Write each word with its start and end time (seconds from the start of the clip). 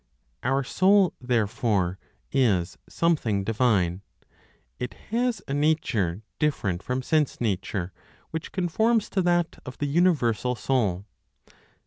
Our 0.41 0.63
soul, 0.63 1.13
therefore, 1.21 1.99
is 2.31 2.75
something 2.89 3.43
divine; 3.43 4.01
it 4.79 4.95
has 5.11 5.43
a 5.47 5.53
nature 5.53 6.23
different 6.39 6.81
(from 6.81 7.03
sense 7.03 7.39
nature), 7.39 7.93
which 8.31 8.51
conforms 8.51 9.11
to 9.11 9.21
that 9.21 9.59
of 9.63 9.77
the 9.77 9.85
universal 9.85 10.55
Soul. 10.55 11.05